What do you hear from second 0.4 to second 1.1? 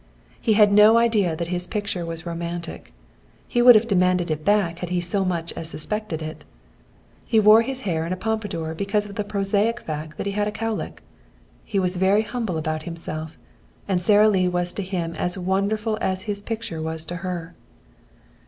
He had no